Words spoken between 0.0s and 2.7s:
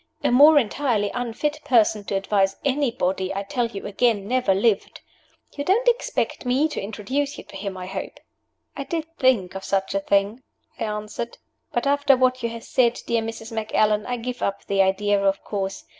A more entirely unfit person to advise